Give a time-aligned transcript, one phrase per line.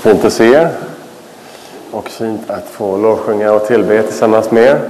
[0.00, 0.76] Fint att se er.
[1.90, 4.88] Och fint att få lovsjunga och tillbe tillsammans med er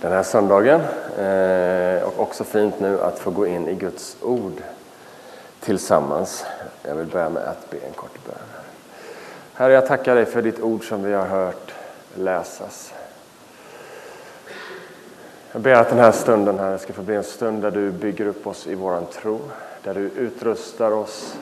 [0.00, 0.80] den här söndagen.
[1.18, 4.62] Eh, och också fint nu att få gå in i Guds ord
[5.60, 6.44] tillsammans.
[6.82, 8.34] Jag vill börja med att be en kort bön.
[9.54, 11.74] Herre, jag tackar dig för ditt ord som vi har hört
[12.14, 12.92] läsas.
[15.52, 18.26] Jag ber att den här stunden här ska få bli en stund där du bygger
[18.26, 19.40] upp oss i våran tro,
[19.82, 21.36] där du utrustar oss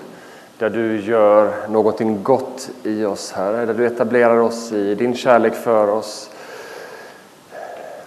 [0.59, 3.67] där du gör någonting gott i oss, Herre.
[3.67, 6.31] Där du etablerar oss i din kärlek för oss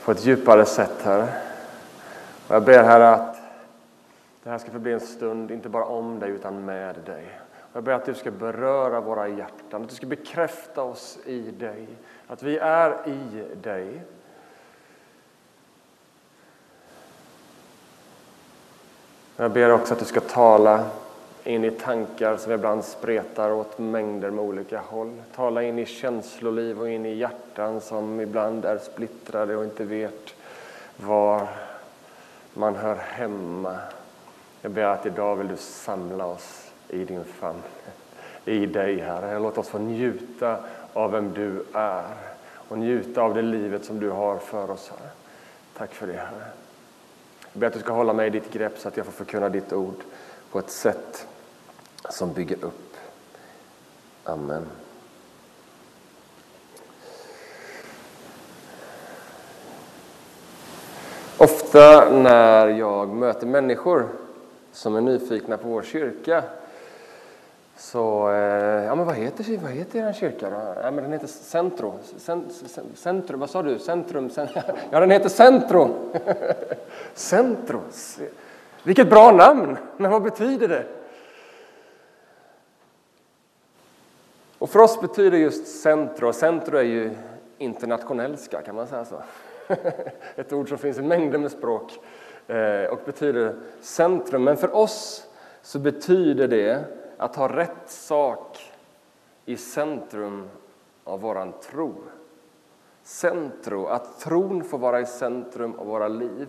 [0.03, 1.27] på ett djupare sätt, Herre.
[2.48, 3.35] Och jag ber, Herre, att
[4.44, 7.39] det här ska förbli en stund, inte bara om dig, utan med dig.
[7.58, 11.41] Och jag ber att du ska beröra våra hjärtan, att du ska bekräfta oss i
[11.41, 11.88] dig,
[12.27, 14.02] att vi är i dig.
[19.38, 20.86] Jag ber också att du ska tala
[21.49, 25.22] in i tankar som ibland spretar åt mängder med olika håll.
[25.36, 30.33] Tala in i känsloliv och in i hjärtan som ibland är splittrade och inte vet
[30.97, 31.47] var
[32.53, 33.78] man hör hemma.
[34.61, 37.61] Jag ber att idag vill du samla oss i din famn,
[38.45, 39.39] i dig Herre.
[39.39, 40.58] Låt oss få njuta
[40.94, 42.03] av vem du är
[42.52, 45.09] och njuta av det livet som du har för oss Herre.
[45.78, 46.45] Tack för det Herre.
[47.53, 49.50] Jag ber att du ska hålla mig i ditt grepp så att jag får förkunna
[49.50, 50.03] ditt ord
[50.52, 51.28] på ett sätt
[52.09, 52.95] som bygger upp.
[54.23, 54.66] Amen.
[61.38, 64.09] Ofta när jag möter människor
[64.72, 66.44] som är nyfikna på vår kyrka
[67.78, 70.56] så, eh, ja men vad heter, vad heter er kyrka då?
[70.84, 71.94] Ja, men den heter Centro.
[72.95, 73.80] Centrum, vad sa du?
[73.80, 74.30] Centrum?
[74.91, 75.95] Ja, den heter Centro.
[77.13, 77.81] Centro.
[78.84, 79.78] Vilket bra namn!
[79.97, 80.86] Men vad betyder det?
[84.60, 87.16] Och för oss betyder just centro, centro är ju
[87.58, 89.22] internationellska kan man säga så.
[90.36, 92.00] Ett ord som finns i mängder med språk
[92.47, 94.44] eh, och betyder centrum.
[94.44, 95.28] Men för oss
[95.62, 96.84] så betyder det
[97.18, 98.74] att ha rätt sak
[99.46, 100.50] i centrum
[101.03, 101.94] av våran tro.
[103.03, 106.48] Centro, att tron får vara i centrum av våra liv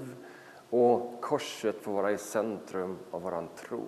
[0.70, 3.82] och korset får vara i centrum av våran tro.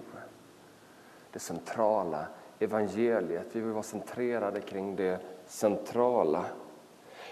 [1.32, 2.26] Det centrala
[2.64, 3.46] evangeliet.
[3.52, 6.44] Vi vill vara centrerade kring det centrala.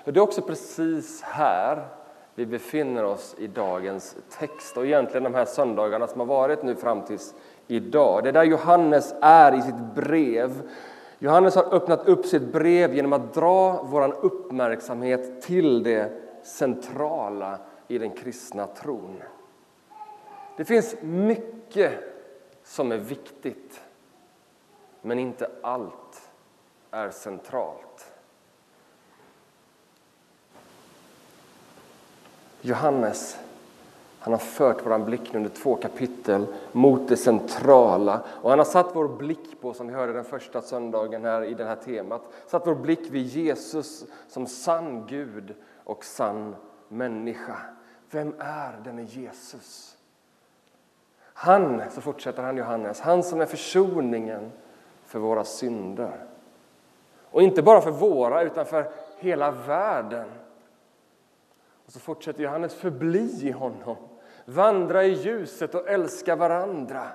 [0.05, 1.89] Och det är också precis här
[2.35, 6.75] vi befinner oss i dagens text och egentligen de här söndagarna som har varit nu
[6.75, 7.35] fram tills
[7.67, 8.23] idag.
[8.23, 10.63] Det är där Johannes är i sitt brev.
[11.19, 16.13] Johannes har öppnat upp sitt brev genom att dra vår uppmärksamhet till det
[16.43, 17.59] centrala
[17.89, 19.23] i den kristna tron.
[20.57, 21.93] Det finns mycket
[22.65, 23.81] som är viktigt
[25.03, 26.31] men inte allt
[26.91, 28.13] är centralt.
[32.61, 33.39] Johannes
[34.23, 38.97] han har fört vår blick under två kapitel mot det centrala och han har satt
[38.97, 42.67] vår blick på, som vi hörde den första söndagen här i det här temat, satt
[42.67, 46.57] vår blick vid Jesus som sann Gud och sann
[46.89, 47.57] människa.
[48.11, 49.97] Vem är denne Jesus?
[51.23, 54.53] Han, så fortsätter han Johannes, han som är försoningen
[55.11, 56.27] för våra synder.
[57.31, 60.29] Och inte bara för våra, utan för hela världen.
[61.87, 63.97] Och så fortsätter Johannes, förbli i honom,
[64.45, 67.07] vandra i ljuset och älska varandra.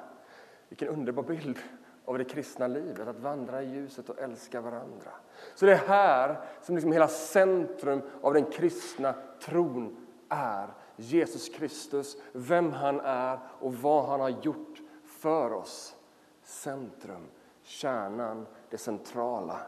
[0.70, 1.60] Vilken underbar bild
[2.06, 5.12] av det kristna livet, att vandra i ljuset och älska varandra.
[5.56, 9.98] Så det är här som liksom hela centrum av den kristna tron
[10.30, 10.68] är.
[10.96, 15.96] Jesus Kristus, vem han är och vad han har gjort för oss.
[16.44, 17.28] Centrum
[17.66, 19.60] kärnan, det centrala.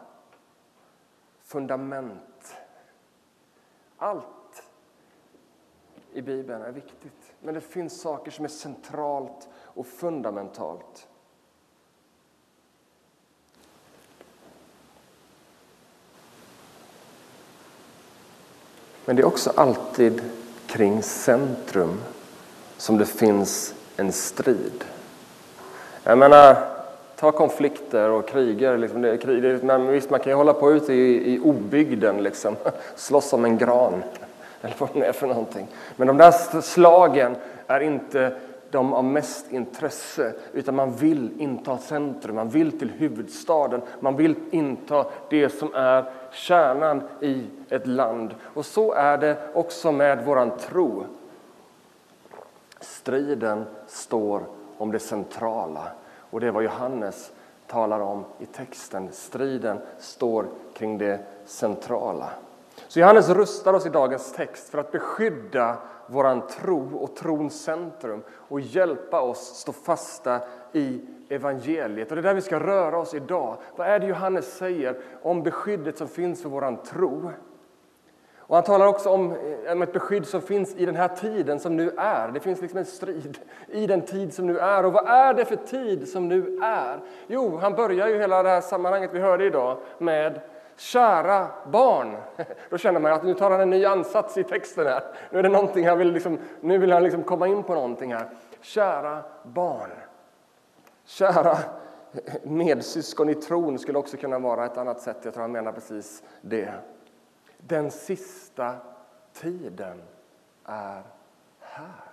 [1.42, 2.56] Fundament.
[3.96, 4.62] Allt
[6.12, 11.08] i Bibeln är viktigt, men det finns saker som är centralt och fundamentalt.
[19.04, 20.22] Men det är också alltid
[20.66, 22.02] kring centrum
[22.76, 24.84] som det finns en strid.
[26.02, 26.77] Jag menar,
[27.20, 28.78] ta konflikter och kriger.
[28.78, 32.56] Liksom det, krig, men visst, man kan ju hålla på ute i, i obygden, liksom.
[32.96, 34.02] slåss om en gran
[34.62, 35.66] eller vad det är för någonting.
[35.96, 37.36] Men de där slagen
[37.66, 38.36] är inte
[38.70, 44.34] de av mest intresse, utan man vill inta centrum, man vill till huvudstaden, man vill
[44.50, 48.34] inta det som är kärnan i ett land.
[48.54, 51.04] Och så är det också med våran tro.
[52.80, 54.42] Striden står
[54.78, 55.82] om det centrala
[56.30, 57.32] och det är vad Johannes
[57.66, 59.08] talar om i texten.
[59.12, 62.30] Striden står kring det centrala.
[62.88, 65.76] Så Johannes rustar oss i dagens text för att beskydda
[66.06, 70.40] vår tro och trons centrum och hjälpa oss stå fasta
[70.72, 72.10] i evangeliet.
[72.10, 73.56] Och Det är där vi ska röra oss idag.
[73.76, 77.30] Vad är det Johannes säger om beskyddet som finns för vår tro?
[78.48, 81.60] Och han talar också om, eh, om ett beskydd som finns i den här tiden
[81.60, 82.28] som nu är.
[82.28, 84.86] Det finns liksom en strid i den tid som nu är.
[84.86, 87.00] Och vad är det för tid som nu är?
[87.26, 90.40] Jo, han börjar ju hela det här sammanhanget vi hörde idag med
[90.76, 92.16] Kära barn.
[92.70, 95.02] Då känner man att nu tar han en ny ansats i texten här.
[95.30, 98.14] Nu är det någonting han vill, liksom, nu vill han liksom komma in på någonting
[98.14, 98.28] här.
[98.60, 99.90] Kära barn.
[101.04, 101.58] Kära
[102.42, 105.16] medsyskon i tron skulle också kunna vara ett annat sätt.
[105.22, 106.74] Jag tror han menar precis det.
[107.58, 108.76] Den sista
[109.32, 110.02] tiden
[110.64, 111.02] är
[111.60, 112.04] här.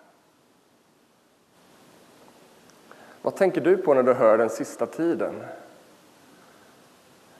[3.21, 5.43] Vad tänker du på när du hör den sista tiden?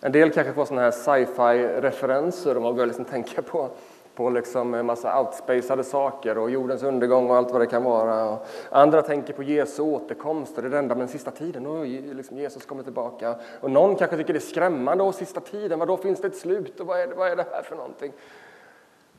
[0.02, 3.70] En del kanske får såna här sci-fi-referenser och man börjar liksom tänka på,
[4.16, 8.30] på liksom en massa outspacade saker och jordens undergång och allt vad det kan vara.
[8.30, 11.66] Och andra tänker på Jesu återkomst och det är det enda med den sista tiden.
[11.66, 13.36] Och liksom Jesus kommer tillbaka.
[13.62, 15.04] Och någon kanske tycker det är skrämmande.
[15.04, 16.80] Och sista tiden, vad då finns det ett slut?
[16.80, 18.14] Och vad är, det, vad är det här för någonting?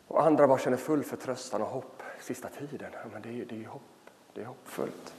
[0.08, 2.02] Och andra bara känner full förtröstan och hopp.
[2.20, 3.82] Sista tiden, ja, men det är det är hopp.
[4.34, 5.14] Det är hoppfullt.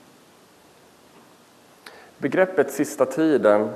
[2.18, 3.69] Begreppet sista tiden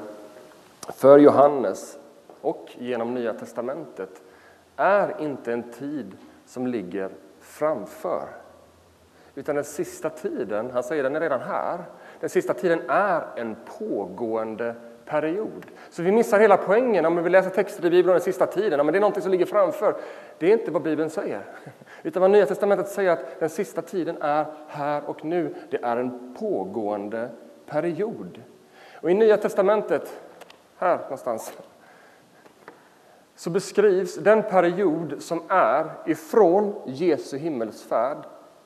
[0.95, 1.97] för Johannes
[2.41, 4.21] och genom Nya testamentet
[4.81, 8.27] är inte en tid som ligger framför.
[9.35, 11.83] Utan den sista tiden, han säger den är redan här,
[12.19, 14.75] den sista tiden är en pågående
[15.05, 15.65] period.
[15.89, 18.85] Så vi missar hela poängen om vi läser texter i Bibeln om den sista tiden.
[18.85, 19.95] Men det är någonting som ligger framför.
[20.37, 21.41] Det är inte vad Bibeln säger.
[22.03, 25.55] Utan vad Nya Testamentet säger att den sista tiden är här och nu.
[25.69, 27.29] Det är en pågående
[27.65, 28.41] period.
[29.01, 30.21] Och i Nya Testamentet
[30.77, 31.53] här någonstans,
[33.41, 38.17] så beskrivs den period som är ifrån Jesu himmelsfärd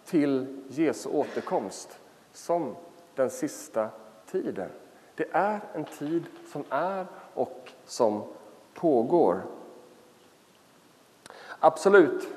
[0.06, 2.00] till Jesu återkomst
[2.33, 2.75] som
[3.16, 3.89] den sista
[4.31, 4.69] tiden.
[5.16, 8.24] Det är en tid som är och som
[8.74, 9.42] pågår.
[11.60, 12.27] Absolut.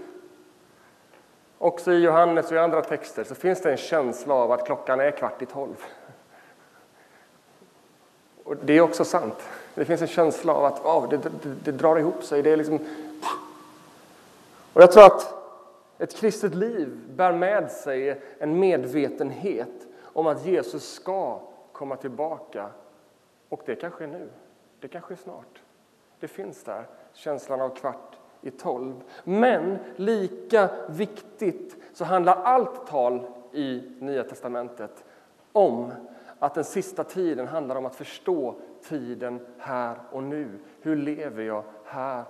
[1.59, 5.01] Också i Johannes och i andra texter så finns det en känsla av att klockan
[5.01, 5.85] är kvart i tolv.
[8.45, 9.49] Och det är också sant.
[9.79, 11.31] Det finns en känsla av att oh, det, det,
[11.65, 12.43] det drar ihop sig.
[12.43, 12.79] Det är liksom...
[14.73, 15.35] Och jag tror att
[15.99, 21.41] ett kristet liv bär med sig en medvetenhet om att Jesus ska
[21.73, 22.71] komma tillbaka.
[23.49, 24.29] Och det kan ske nu.
[24.81, 25.63] Det kan ske snart.
[26.21, 28.95] Det finns där, känslan av kvart i tolv.
[29.25, 35.05] Men lika viktigt så handlar allt tal i Nya testamentet
[35.53, 35.93] om
[36.39, 38.55] att den sista tiden handlar om att förstå
[38.89, 40.49] tiden här och nu.
[40.81, 42.25] Hur lever jag här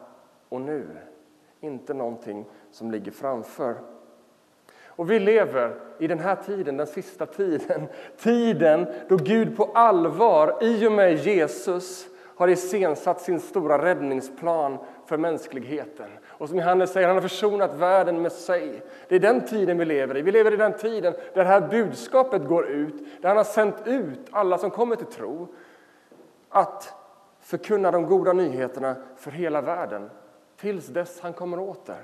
[0.48, 0.86] och nu?
[1.60, 3.74] Inte någonting som ligger framför.
[4.86, 10.58] Och vi lever i den här tiden, den sista tiden, tiden då Gud på allvar,
[10.60, 12.08] i och med Jesus,
[12.38, 16.10] har iscensatt sin stora räddningsplan för mänskligheten.
[16.38, 18.82] Och som Johannes säger, han har försonat världen med sig.
[19.08, 20.22] Det är den tiden vi lever i.
[20.22, 23.76] Vi lever i den tiden där det här budskapet går ut, där han har sänt
[23.84, 25.48] ut alla som kommer till tro
[26.48, 26.94] att
[27.40, 30.10] förkunna de goda nyheterna för hela världen
[30.56, 32.02] tills dess han kommer åter.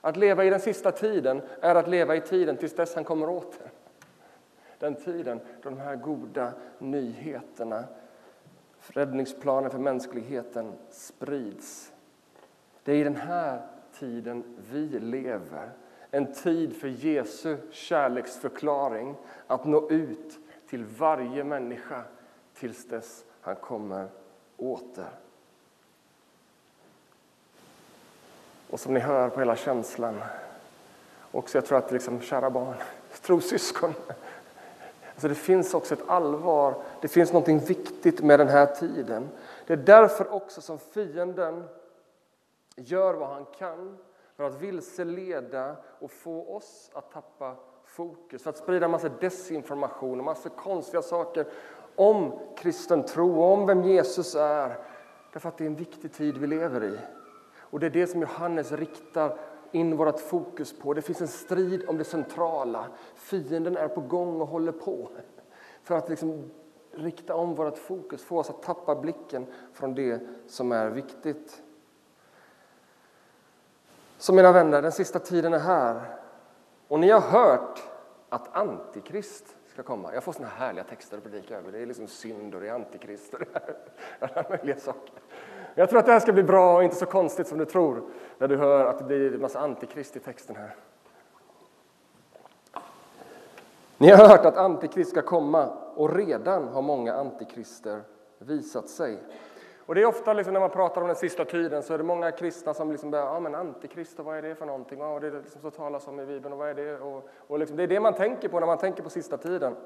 [0.00, 3.28] Att leva i den sista tiden är att leva i tiden tills dess han kommer
[3.28, 3.70] åter.
[4.78, 7.84] Den tiden då de här goda nyheterna,
[8.80, 11.92] räddningsplanen för mänskligheten sprids.
[12.84, 13.66] Det är i den här
[13.98, 15.70] tiden vi lever.
[16.10, 19.14] En tid för Jesu kärleksförklaring
[19.46, 22.02] att nå ut till varje människa
[22.54, 24.08] tills dess han kommer
[24.56, 25.10] åter.
[28.70, 30.20] Och som ni hör på hela känslan,
[31.30, 32.74] också jag tror att liksom, kära barn,
[33.22, 33.94] trossyskon,
[35.12, 39.28] alltså det finns också ett allvar, det finns något viktigt med den här tiden.
[39.66, 41.64] Det är därför också som fienden
[42.82, 43.98] gör vad han kan
[44.36, 50.24] för att vilseleda och få oss att tappa fokus, för att sprida massa desinformation och
[50.24, 51.46] massa konstiga saker
[51.96, 54.78] om kristen tro och om vem Jesus är.
[55.32, 56.98] Därför att det är en viktig tid vi lever i.
[57.58, 59.38] Och det är det som Johannes riktar
[59.72, 60.94] in vårt fokus på.
[60.94, 62.86] Det finns en strid om det centrala.
[63.14, 65.08] Fienden är på gång och håller på
[65.82, 66.50] för att liksom
[66.92, 71.62] rikta om vårt fokus, få oss att tappa blicken från det som är viktigt.
[74.20, 76.00] Så mina vänner, den sista tiden är här.
[76.88, 77.82] Och ni har hört
[78.28, 80.14] att Antikrist ska komma.
[80.14, 81.72] Jag får såna härliga texter att predika över.
[81.72, 83.40] Det är liksom synd och det är antikrist och
[84.20, 85.14] alla möjliga saker.
[85.74, 88.02] Jag tror att det här ska bli bra och inte så konstigt som du tror
[88.38, 90.74] när du hör att det blir en massa antikrist i texten här.
[93.98, 98.02] Ni har hört att antikrist ska komma och redan har många antikrister
[98.38, 99.18] visat sig.
[99.90, 102.04] Och det är ofta liksom när man pratar om den sista tiden så är det
[102.04, 105.02] många kristna som liksom börjar, ja men antikrist, vad är det för någonting?
[105.02, 106.98] Och det är liksom så talas om i Bibeln och vad är det?
[106.98, 109.76] Och, och liksom, det är det man tänker på när man tänker på sista tiden.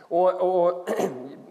[0.00, 0.88] Och, och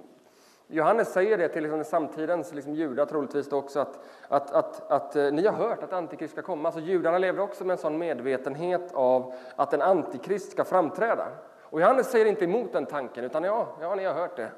[0.67, 5.31] Johannes säger det till liksom samtidens liksom judar troligtvis också att, att, att, att, eh,
[5.31, 6.67] ni har hört att antikrist ska komma.
[6.67, 11.27] Alltså judarna levde också med en sån medvetenhet av att en antikrist ska framträda.
[11.61, 14.51] Och Johannes säger inte emot den tanken utan ja, ja ni har hört det.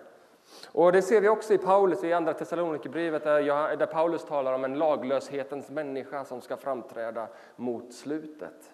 [0.68, 4.78] Och det ser vi också i Paulus i Andra Thessalonikerbrevet där, Paulus talar om en
[4.78, 8.74] laglöshetens människa som ska framträda mot slutet.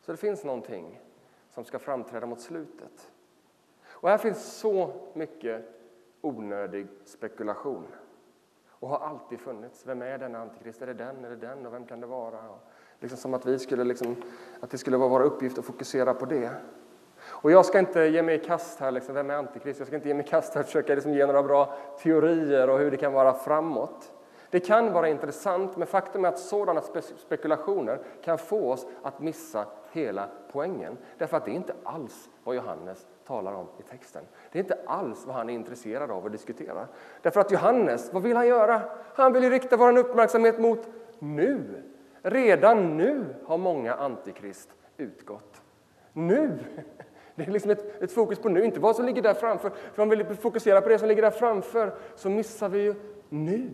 [0.00, 1.00] Så det finns någonting
[1.50, 3.10] som ska framträda mot slutet.
[3.88, 5.64] Och här finns så mycket
[6.20, 7.86] onödig spekulation.
[8.68, 9.86] Och har alltid funnits.
[9.86, 10.82] Vem är den antikrist?
[10.82, 11.24] Är det den?
[11.24, 11.66] Är det den?
[11.66, 12.38] Och vem kan det vara?
[13.00, 14.16] Liksom som att, vi skulle liksom,
[14.60, 16.50] att det skulle vara vår uppgift att fokusera på det.
[17.42, 19.80] Och jag ska inte ge mig i kast här, liksom, vem är antikrist?
[19.80, 22.70] Jag ska inte ge mig i kast här och försöka liksom, ge några bra teorier
[22.70, 24.12] och hur det kan vara framåt.
[24.50, 29.20] Det kan vara intressant, men faktum är att sådana spe spekulationer kan få oss att
[29.20, 30.98] missa hela poängen.
[31.18, 34.22] Därför att det är inte alls vad Johannes talar om i texten.
[34.52, 36.86] Det är inte alls vad han är intresserad av att diskutera.
[37.22, 38.82] Därför att Johannes, vad vill han göra?
[39.14, 41.82] Han vill rikta vår uppmärksamhet mot nu.
[42.22, 45.62] Redan nu har många antikrist utgått.
[46.12, 46.58] Nu!
[47.44, 49.70] Det är liksom ett, ett, fokus på nu, inte vad som ligger där framför.
[49.94, 52.94] För om vi fokuserar på det som ligger där framför så missar vi ju
[53.28, 53.70] nu.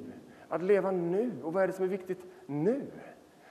[0.48, 1.32] Att leva nu.
[1.42, 2.82] Och vad är det som är viktigt nu?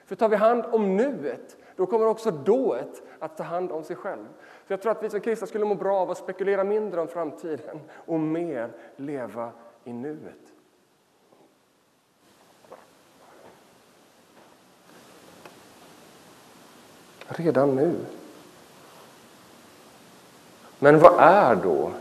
[0.06, 3.96] För tar vi hand om nuet, då kommer också dået att ta hand om sig
[3.96, 4.26] själv.
[4.68, 7.08] Så jag tror att vi som kristna skulle må bra av att spekulera mindre om
[7.08, 9.52] framtiden och mer leva
[9.84, 10.54] i nuet.
[17.28, 17.96] Redan nu.
[20.86, 21.92] Men vad är då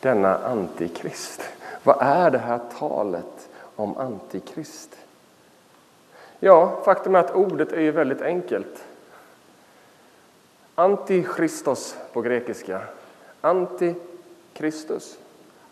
[0.00, 1.42] denna antikrist?
[1.82, 4.96] Vad är det här talet om antikrist?
[6.40, 8.84] Ja, faktum är att ordet är väldigt enkelt.
[10.74, 12.80] Antichristos på grekiska.
[13.40, 15.18] Antikristus.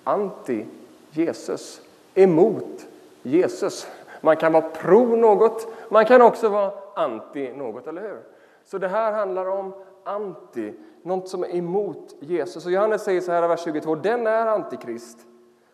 [0.05, 1.81] Anti-Jesus.
[2.15, 2.87] Emot
[3.23, 3.87] Jesus.
[4.21, 8.19] Man kan vara pro något, man kan också vara anti något, eller hur?
[8.67, 9.73] Så det här handlar om
[10.05, 12.67] anti, något som är emot Jesus.
[12.67, 15.19] Och Johannes säger så här i vers 22, den är antikrist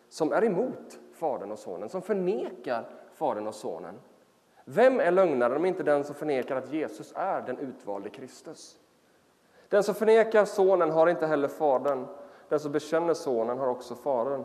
[0.09, 3.95] som är emot Fadern och Sonen, som förnekar Fadern och Sonen.
[4.65, 8.79] Vem är lögnaren om inte den som förnekar att Jesus är den utvalde Kristus?
[9.69, 12.07] Den som förnekar Sonen har inte heller Fadern.
[12.49, 14.43] Den som bekänner Sonen har också Fadern.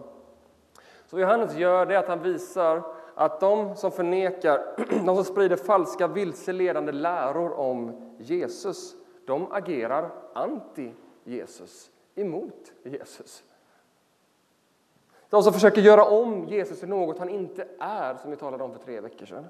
[1.07, 2.83] Så Johannes gör det att han visar
[3.15, 4.77] att de som förnekar,
[5.07, 8.95] de som sprider falska vilseledande läror om Jesus,
[9.27, 13.45] de agerar anti-Jesus, emot Jesus.
[15.29, 18.73] De som försöker göra om Jesus till något han inte är, som vi talade om
[18.73, 19.47] för tre veckor sedan.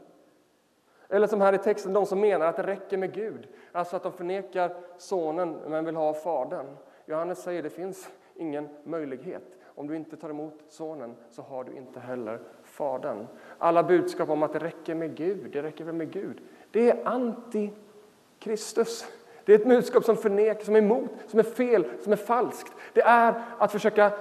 [1.08, 4.02] Eller som här i texten, de som menar att det räcker med Gud, alltså att
[4.02, 6.76] de förnekar sonen men vill ha fadern.
[7.06, 9.42] Johannes säger att det finns ingen möjlighet.
[9.66, 13.26] Om du inte tar emot sonen så har du inte heller fadern.
[13.58, 16.40] Alla budskap om att det räcker med Gud, det räcker väl med Gud,
[16.70, 19.04] det är anti-Kristus.
[19.44, 22.72] Det är ett budskap som förnekar, som är emot, som är fel, som är falskt.
[22.92, 24.12] Det är att försöka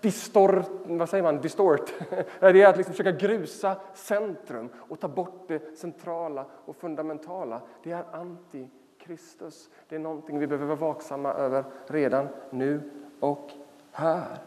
[0.00, 1.92] distort, vad säger man, distort.
[2.40, 7.60] Det är att liksom försöka grusa centrum och ta bort det centrala och fundamentala.
[7.82, 9.70] Det är anti-Kristus.
[9.88, 12.80] Det är någonting vi behöver vara vaksamma över redan nu
[13.20, 13.50] och
[13.92, 14.38] här.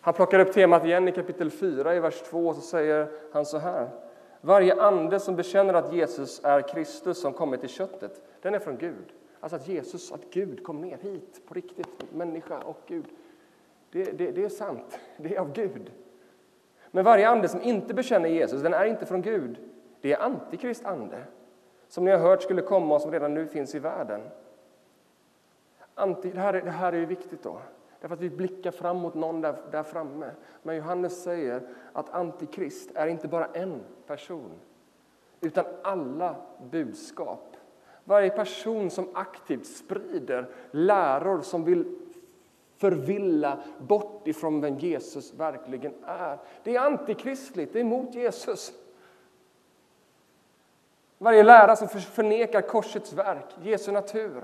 [0.00, 3.58] Han plockar upp temat igen i kapitel 4, i vers 2, så säger han så
[3.58, 3.88] här.
[4.44, 8.76] Varje ande som bekänner att Jesus är Kristus som kommit i köttet, den är från
[8.76, 9.12] Gud.
[9.40, 13.04] Alltså att Jesus, att Gud kom ner hit på riktigt, människa och Gud.
[13.90, 15.92] Det, det, det är sant, det är av Gud.
[16.90, 19.56] Men varje ande som inte bekänner Jesus, den är inte från Gud.
[20.00, 21.24] Det är antikrist ande,
[21.88, 24.20] som ni har hört skulle komma och som redan nu finns i världen.
[25.94, 27.58] Anti, det, här, det här är viktigt då.
[28.02, 30.30] Därför att vi blickar fram mot någon där, där framme.
[30.62, 34.50] Men Johannes säger att antikrist är inte bara en person,
[35.40, 36.36] utan alla
[36.70, 37.56] budskap.
[38.04, 41.98] Varje person som aktivt sprider läror som vill
[42.76, 46.38] förvilla bort ifrån vem Jesus verkligen är.
[46.62, 48.72] Det är antikristligt, det är emot Jesus.
[51.18, 54.42] Varje lära som förnekar korsets verk, Jesu natur.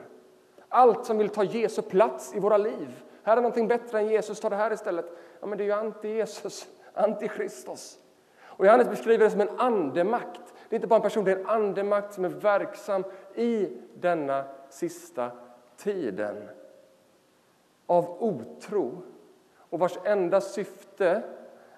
[0.69, 3.05] Allt som vill ta Jesu plats i våra liv.
[3.29, 5.07] Här är någonting bättre än Jesus, ta det här istället.
[5.41, 7.99] Ja, men det är ju anti-Jesus, anti-Kristus.
[8.43, 10.55] Och Johannes beskriver det som en andemakt.
[10.69, 13.05] Det är inte bara en person, det är en andemakt som är verksam
[13.35, 15.31] i denna sista
[15.77, 16.49] tiden
[17.87, 19.03] av otro
[19.59, 21.23] och vars enda syfte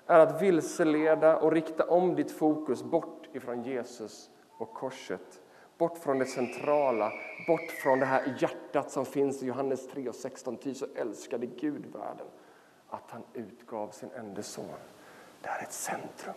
[0.07, 5.43] är att vilseleda och rikta om ditt fokus bort ifrån Jesus och korset.
[5.81, 7.13] Bort från det centrala,
[7.47, 10.57] bort från det här hjärtat som finns i Johannes 3 och 16.
[10.57, 12.27] Ty så älskade Gud världen
[12.89, 14.65] att han utgav sin enda son.
[15.43, 16.35] Det här är ett centrum.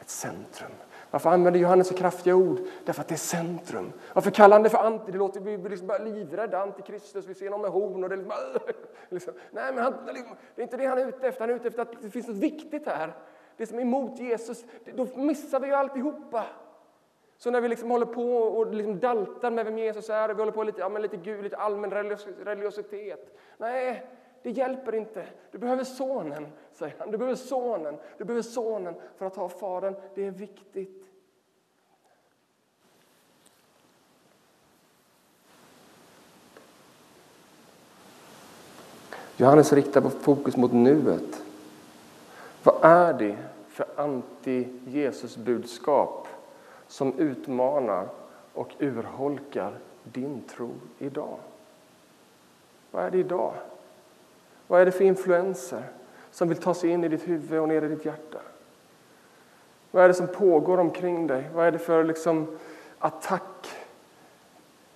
[0.00, 0.70] Ett centrum.
[1.10, 2.58] Varför använder Johannes så kraftiga ord?
[2.84, 3.92] Därför att det är centrum.
[4.12, 5.12] Varför kallar han det för anti?
[5.12, 8.14] Det låter, vi blir liksom bara livrädda, antikristus, vi ser någon med horn och det
[8.14, 8.72] är liksom,
[9.08, 9.34] liksom.
[9.50, 11.40] Nej, men han, liksom- det är inte det han är ute efter.
[11.40, 13.16] Han är ute efter att det finns något viktigt här.
[13.56, 16.44] Det som är emot Jesus, då missar vi ju alltihopa.
[17.38, 20.40] Så när vi liksom håller på och liksom daltar med vem Jesus är, och vi
[20.40, 21.90] håller på lite, ja, men lite, gud, lite allmän
[22.44, 23.38] religiositet.
[23.56, 24.06] Nej,
[24.42, 25.26] det hjälper inte.
[25.50, 27.10] Du behöver sonen, säger han.
[27.10, 27.96] Du behöver sonen.
[28.18, 29.94] Du behöver sonen för att ha fadern.
[30.14, 31.02] Det är viktigt.
[39.36, 41.42] Johannes riktar på fokus mot nuet.
[42.62, 43.36] Vad är det
[43.68, 46.26] för anti-Jesus-budskap
[46.88, 48.08] som utmanar
[48.52, 51.38] och urholkar din tro idag?
[52.90, 53.52] Vad är det idag?
[54.66, 55.82] Vad är det för influenser
[56.30, 58.38] som vill ta sig in i ditt huvud och ner i ditt hjärta?
[59.90, 61.50] Vad är det som pågår omkring dig?
[61.54, 62.58] Vad är det för liksom
[62.98, 63.68] attack?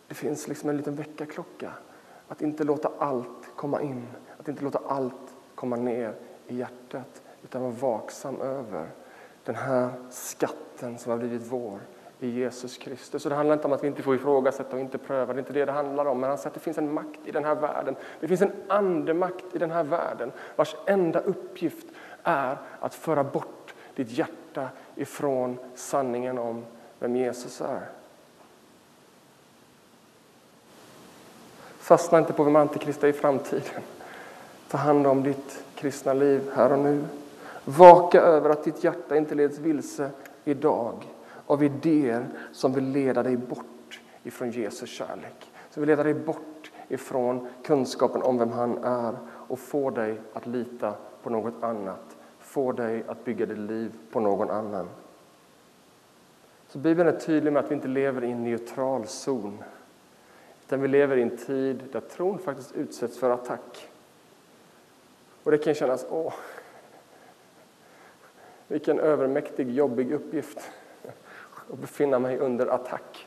[0.08, 1.72] Det finns liksom en liten väckarklocka.
[2.28, 4.06] Att inte låta allt komma in,
[4.38, 6.14] att inte låta allt komma ner
[6.46, 8.88] i hjärtat utan vara vaksam över
[9.44, 11.78] den här skatten som har blivit vår
[12.20, 13.24] i Jesus Kristus.
[13.26, 15.38] Och det handlar inte om att vi inte får ifrågasätta och inte pröva, det är
[15.38, 16.20] inte det det handlar om.
[16.20, 17.96] Men han säger att det finns en makt i den här världen.
[18.20, 21.86] Det finns en andemakt i den här världen vars enda uppgift
[22.22, 26.64] är att föra bort ditt hjärta ifrån sanningen om
[26.98, 27.88] vem Jesus är.
[31.78, 33.82] Fastna inte på vem Antikrist är i framtiden.
[34.68, 37.04] Ta hand om ditt kristna liv här och nu.
[37.78, 40.10] Vaka över att ditt hjärta inte leds vilse
[40.44, 40.94] idag
[41.46, 45.52] av idéer som vill leda dig bort ifrån Jesus kärlek.
[45.70, 50.46] Som vill leda dig bort ifrån kunskapen om vem han är och få dig att
[50.46, 52.16] lita på något annat.
[52.38, 54.88] Få dig att bygga ditt liv på någon annan.
[56.68, 59.62] Så Bibeln är tydlig med att vi inte lever i en neutral zon.
[60.66, 63.88] Utan vi lever i en tid där tron faktiskt utsätts för attack.
[65.42, 66.34] Och det kan kännas, åh,
[68.70, 70.58] vilken övermäktig, jobbig uppgift
[71.72, 73.26] att befinna mig under attack.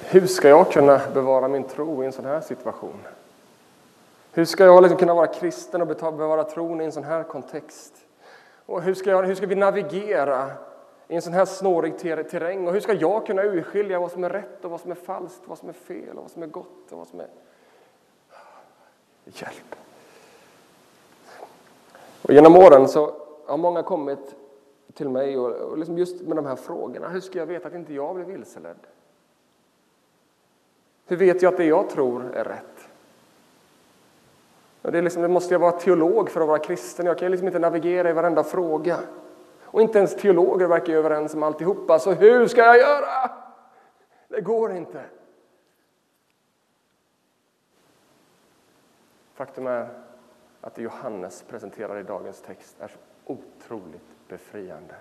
[0.00, 2.98] Hur ska jag kunna bevara min tro i en sån här situation?
[4.32, 7.94] Hur ska jag liksom kunna vara kristen och bevara tron i en sån här kontext?
[8.66, 10.50] Och hur ska, jag, hur ska vi navigera
[11.08, 12.66] i en sån här snårig terräng?
[12.66, 15.42] Och hur ska jag kunna urskilja vad som är rätt och vad som är falskt,
[15.44, 17.28] vad som är fel och vad som är gott och vad som är
[19.24, 19.74] hjälp.
[22.22, 23.14] Och genom åren så
[23.46, 24.34] har många kommit
[24.94, 27.08] till mig och, och liksom just med de här frågorna.
[27.08, 28.76] Hur ska jag veta att inte jag blir vilseledd?
[31.06, 32.88] Hur vet jag att det jag tror är rätt?
[34.82, 37.06] Och det, är liksom, det måste jag vara teolog för att vara kristen.
[37.06, 38.98] Jag kan liksom inte navigera i varenda fråga.
[39.70, 41.98] Och inte ens teologer verkar överens om alltihopa.
[41.98, 43.30] Så hur ska jag göra?
[44.28, 45.04] Det går inte.
[49.34, 49.88] Faktum är
[50.60, 54.94] att det Johannes presenterar i dagens text är så otroligt befriande.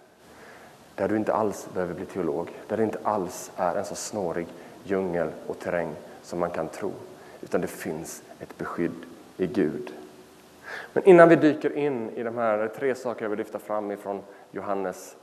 [0.95, 4.47] Där du inte alls behöver bli teolog, där det inte alls är en så snårig
[4.84, 6.91] djungel och terräng som man kan tro,
[7.41, 9.06] utan det finns ett beskydd
[9.38, 9.93] i Gud.
[10.93, 14.23] Men innan vi dyker in i de här tre saker jag vill lyfta fram ifrån
[14.58, 15.17] Johannes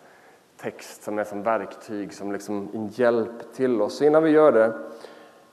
[0.56, 3.96] text som är som verktyg, som liksom en hjälp till oss.
[3.96, 4.78] Så innan vi gör det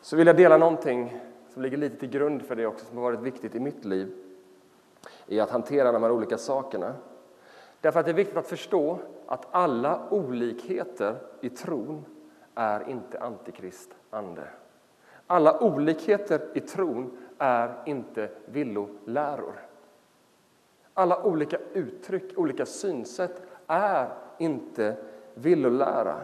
[0.02, 1.20] så vill jag dela någonting
[1.54, 4.14] som ligger lite till grund för det också, som har varit viktigt i mitt liv,
[5.28, 6.94] i att hantera de här olika sakerna.
[7.82, 12.06] Därför att det är viktigt att förstå att alla olikheter i tron
[12.56, 14.48] är inte antikrist ande.
[15.28, 19.54] Alla olikheter i tron är inte villoläror.
[20.94, 23.42] Alla olika uttryck, olika synsätt
[23.72, 24.96] är inte
[25.34, 26.16] villolära.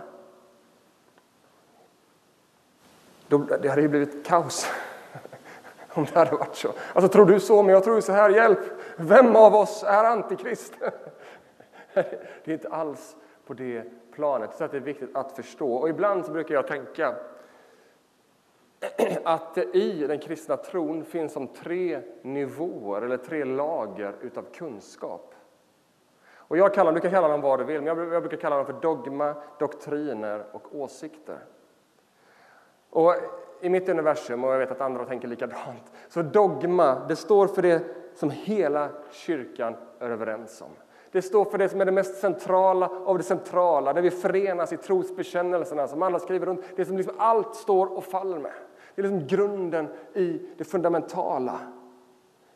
[3.61, 4.71] Det hade ju blivit kaos
[5.89, 6.71] om det hade varit så.
[6.93, 8.29] Alltså, tror du så, men jag tror så här.
[8.29, 8.59] Hjälp!
[8.97, 10.73] Vem av oss är antikrist?
[12.43, 14.55] Det är inte alls på det planet.
[14.55, 15.73] Så att det är viktigt att förstå.
[15.73, 17.15] Och ibland så brukar jag tänka
[19.23, 25.33] att det i den kristna tron finns som tre nivåer eller tre lager utav kunskap.
[26.47, 28.65] Och jag kallar, du kan kalla dem vad du vill, men jag brukar kalla dem
[28.65, 31.37] för dogma, doktriner och åsikter.
[32.89, 33.15] Och
[33.61, 37.61] i mitt universum, och jag vet att andra tänker likadant, så dogma, det står för
[37.61, 37.83] det
[38.15, 40.69] som hela kyrkan är överens om.
[41.11, 44.73] Det står för det som är det mest centrala av det centrala, där vi förenas
[44.73, 46.63] i trosbekännelserna som alla skriver runt.
[46.75, 48.51] Det som liksom allt står och faller med.
[48.95, 51.59] Det är liksom grunden i det fundamentala.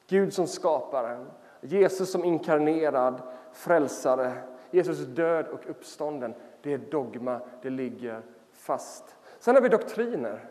[0.07, 1.25] Gud som skaparen,
[1.61, 3.21] Jesus som inkarnerad
[3.53, 4.33] frälsare,
[4.71, 6.33] Jesus död och uppstånden.
[6.61, 8.21] Det är dogma, det ligger
[8.53, 9.15] fast.
[9.39, 10.50] Sen har vi doktriner.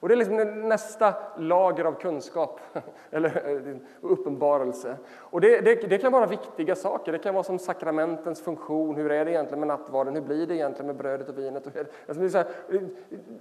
[0.00, 2.60] Och Det är liksom nästa lager av kunskap
[3.10, 4.96] eller eh, uppenbarelse.
[5.14, 7.12] Och det, det, det, kan vara viktiga saker.
[7.12, 8.96] Det kan vara som sakramentens funktion.
[8.96, 10.14] Hur är det egentligen med nattvarden?
[10.14, 11.66] Hur blir det egentligen med brödet och vinet?
[11.66, 12.80] Alltså det är här, eh,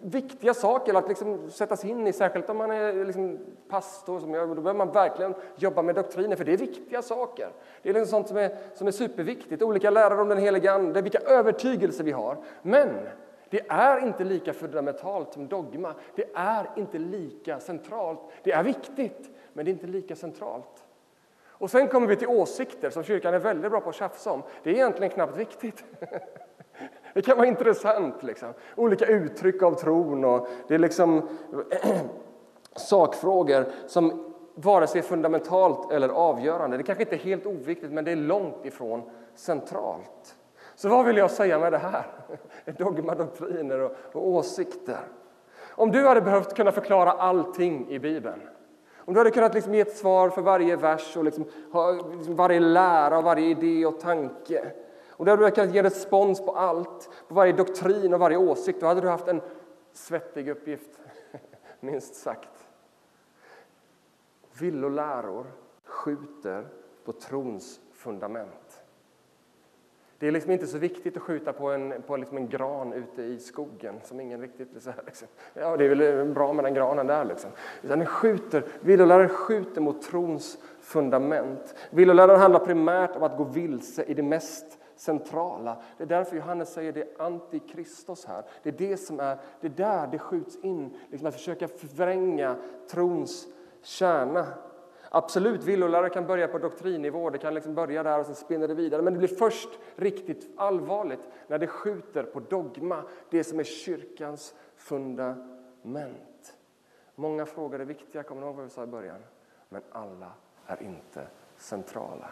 [0.01, 3.39] viktiga saker att liksom sättas in i, särskilt om man är eh, liksom
[3.69, 4.19] pastor.
[4.19, 7.49] Som jag, då behöver man verkligen jobba med doktriner, för det är viktiga saker.
[7.81, 9.61] Det är liksom sånt som är, som är superviktigt.
[9.61, 12.37] Olika lärare om den heliga Ande, vilka övertygelser vi har.
[12.61, 12.89] Men
[13.55, 15.93] det är inte lika fundamentalt som dogma.
[16.15, 18.19] Det är inte lika centralt.
[18.43, 20.83] Det är viktigt, men det är inte lika centralt.
[21.43, 24.43] Och Sen kommer vi till åsikter, som kyrkan är väldigt bra på att tjafsa om.
[24.63, 25.83] Det är egentligen knappt viktigt.
[27.13, 28.23] Det kan vara intressant.
[28.23, 28.53] Liksom.
[28.75, 30.25] Olika uttryck av tron.
[30.25, 31.29] och Det är liksom
[32.75, 36.77] sakfrågor som vare sig är fundamentalt eller avgörande.
[36.77, 39.01] Det kanske inte är helt oviktigt, men det är långt ifrån
[39.35, 40.35] centralt.
[40.75, 42.05] Så vad vill jag säga med det här?
[42.77, 44.99] Dogma, doktriner och, och åsikter.
[45.69, 48.41] Om du hade behövt kunna förklara allting i Bibeln,
[48.97, 52.35] om du hade kunnat liksom ge ett svar för varje vers och liksom ha, liksom
[52.35, 54.71] varje lära, varje idé och tanke,
[55.09, 58.87] om du hade kunnat ge respons på allt, på varje doktrin och varje åsikt, då
[58.87, 59.41] hade du haft en
[59.93, 60.99] svettig uppgift,
[61.79, 62.67] minst sagt.
[64.59, 65.45] Villoläror
[65.83, 66.67] skjuter
[67.05, 68.64] på trons fundament.
[70.19, 73.23] Det är liksom inte så viktigt att skjuta på en, på liksom en gran ute
[73.23, 74.69] i skogen som ingen riktigt...
[74.79, 75.27] Så här, liksom.
[75.53, 77.25] Ja, det är väl eh, bra med den granen där.
[77.25, 77.51] Liksom.
[77.83, 81.75] Utan den skjuter, villolärare skjuter mot trons fundament.
[81.89, 85.77] Villoläraren handlar primärt om att gå vilse i det mest centrala.
[85.97, 88.43] Det är därför Johannes säger det är antikristos här.
[88.63, 92.55] Det är det som är, det är där det skjuts in, liksom att försöka förvränga
[92.91, 93.47] trons
[93.81, 94.45] kärna.
[95.15, 98.73] Absolut, villolärare kan börja på doktrinnivå, det kan liksom börja där och sen spinner det
[98.73, 99.01] vidare.
[99.01, 104.55] Men det blir först riktigt allvarligt när det skjuter på dogma, det som är kyrkans
[104.75, 106.57] fundament.
[107.15, 109.19] Många frågor är viktiga, kommer ni ihåg vad vi sa i början?
[109.69, 110.31] Men alla
[110.67, 112.29] är inte centrala.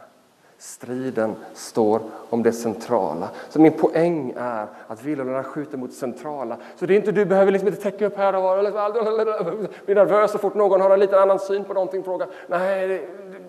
[0.64, 3.30] Striden står om det centrala.
[3.50, 6.58] Så min poäng är att villorna skjuter mot det centrala.
[6.76, 9.96] Så det är inte, du behöver liksom inte täcka upp här och var, liksom bli
[9.96, 12.04] nervös så fort någon har en lite annan syn på någonting.
[12.04, 12.28] Fråga.
[12.48, 13.40] Nej, det, det,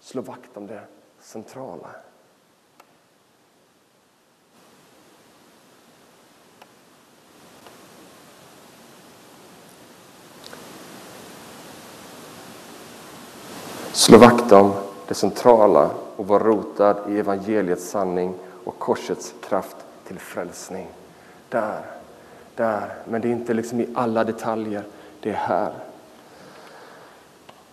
[0.00, 0.80] slå vakt om det
[1.20, 1.88] centrala.
[13.92, 20.18] Slå vakt om det centrala och vara rotad i evangeliets sanning och korsets kraft till
[20.18, 20.86] frälsning.
[21.48, 21.80] Där,
[22.54, 24.82] där, men det är inte liksom i alla detaljer,
[25.20, 25.72] det är här.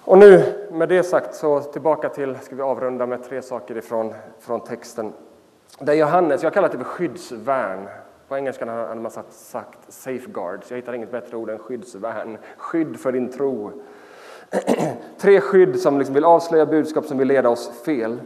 [0.01, 4.13] Och nu med det sagt så tillbaka till, ska vi avrunda med tre saker ifrån
[4.39, 5.13] från texten.
[5.79, 7.87] Där Johannes, jag kallar det för skyddsvärn.
[8.27, 10.69] På engelska hade man sagt, sagt safeguards.
[10.69, 12.37] Jag hittar inget bättre ord än skyddsvärn.
[12.57, 13.71] Skydd för din tro.
[15.17, 18.19] Tre skydd som liksom vill avslöja budskap som vill leda oss fel.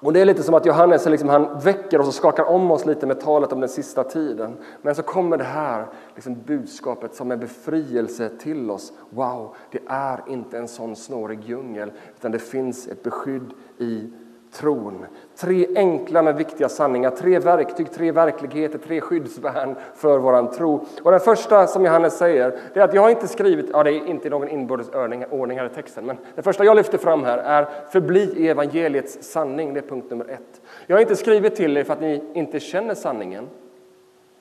[0.00, 2.86] Och Det är lite som att Johannes liksom, han väcker oss och skakar om oss
[2.86, 4.56] lite med talet om den sista tiden.
[4.82, 8.92] Men så kommer det här liksom, budskapet som en befrielse till oss.
[9.10, 14.10] Wow, det är inte en sån snårig djungel, utan det finns ett beskydd i
[14.52, 15.06] tron.
[15.36, 20.86] Tre enkla men viktiga sanningar, tre verktyg, tre verkligheter, tre skyddsvärn för vår tro.
[21.02, 23.90] Och den första som Johannes säger, det är att jag har inte skrivit, ja det
[23.90, 24.88] är inte någon inbördes
[25.30, 29.18] ordning här i texten, men det första jag lyfter fram här är förbli i evangeliets
[29.32, 30.60] sanning, det är punkt nummer ett.
[30.86, 33.48] Jag har inte skrivit till er för att ni inte känner sanningen,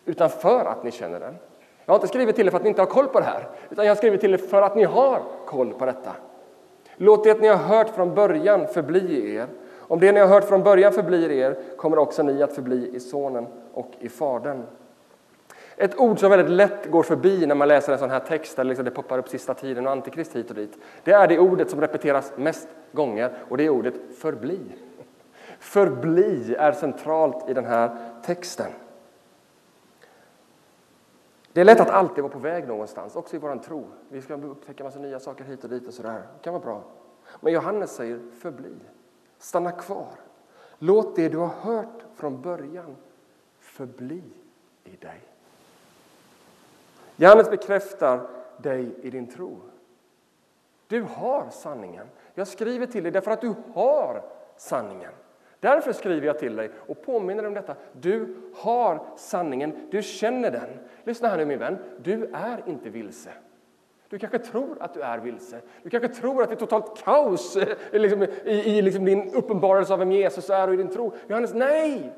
[0.06, 1.36] utan för att ni känner den.
[1.86, 3.48] Jag har inte skrivit till er för att ni inte har koll på det här,
[3.70, 6.12] utan jag har skrivit till er för att ni har koll på detta.
[6.96, 9.48] Låt det ni har hört från början förbli i er
[9.88, 13.00] om det ni har hört från början förblir er kommer också ni att förbli i
[13.00, 14.64] Sonen och i Fadern.
[15.76, 18.64] Ett ord som väldigt lätt går förbi när man läser en sån här text där
[18.64, 20.78] liksom det poppar upp sista tiden och antikrist hit och dit.
[21.04, 24.60] Det är det ordet som repeteras mest gånger och det är ordet förbli.
[25.60, 28.72] Förbli är centralt i den här texten.
[31.54, 33.88] Det är lätt att alltid vara på väg någonstans, också i vår tro.
[34.10, 36.22] Vi ska upptäcka massa nya saker hit och dit och sådär.
[36.38, 36.84] Det kan vara bra.
[37.42, 38.76] Men Johannes säger förbli,
[39.38, 40.12] stanna kvar.
[40.80, 42.96] Låt det du har hört från början
[43.60, 44.24] förbli
[44.84, 45.22] i dig.
[47.16, 49.60] Johannes bekräftar dig i din tro.
[50.88, 52.08] Du har sanningen.
[52.34, 54.24] Jag skriver till dig därför att du har
[54.58, 55.12] sanningen.
[55.60, 57.76] Därför skriver jag till dig och påminner dig om detta.
[57.92, 60.70] Du har sanningen, du känner den.
[61.04, 63.32] Lyssna här nu min vän, du är inte vilse.
[64.10, 65.62] Du kanske tror att du är vilse.
[65.84, 69.94] Du kanske tror att det är totalt kaos eh, liksom, i, i liksom din uppenbarelse
[69.94, 71.14] av vem Jesus är och i din tro.
[71.28, 72.14] Johannes, nej!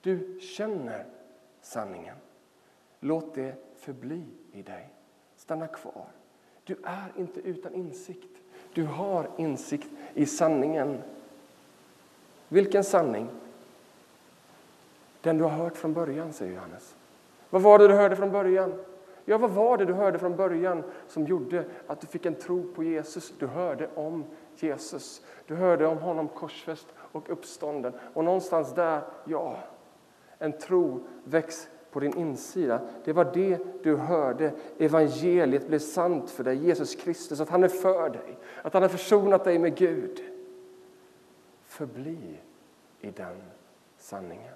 [0.00, 1.04] Du känner
[1.60, 2.16] sanningen.
[3.00, 4.88] Låt det förbli i dig.
[5.36, 6.06] Stanna kvar.
[6.64, 8.36] Du är inte utan insikt.
[8.74, 11.02] Du har insikt i sanningen.
[12.48, 13.28] Vilken sanning?
[15.20, 16.94] Den du har hört från början, säger Johannes.
[17.50, 18.84] Vad var det du hörde från början?
[19.24, 22.72] Ja, vad var det du hörde från början som gjorde att du fick en tro
[22.74, 23.32] på Jesus?
[23.38, 24.24] Du hörde om
[24.56, 25.22] Jesus.
[25.46, 27.92] Du hörde om honom korsfäst och uppstånden.
[28.14, 29.56] Och någonstans där, ja,
[30.38, 32.80] en tro väcks på din insida.
[33.04, 34.52] Det var det du hörde.
[34.78, 38.88] Evangeliet blev sant för dig, Jesus Kristus, att han är för dig, att han har
[38.88, 40.22] försonat dig med Gud.
[41.66, 42.36] Förbli
[43.00, 43.42] i den
[43.98, 44.54] sanningen.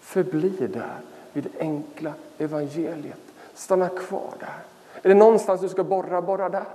[0.00, 1.00] Förbli där,
[1.32, 3.25] vid det enkla evangeliet.
[3.56, 4.62] Stanna kvar där.
[5.02, 6.66] Är det någonstans du ska borra, borra där.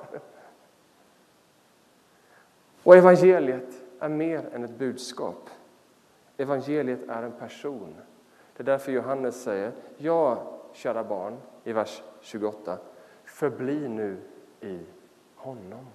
[2.83, 5.49] Och evangeliet är mer än ett budskap.
[6.37, 7.95] Evangeliet är en person.
[8.57, 12.77] Det är därför Johannes säger, ja, kära barn, i vers 28,
[13.25, 14.17] förbli nu
[14.61, 14.79] i
[15.35, 15.85] honom.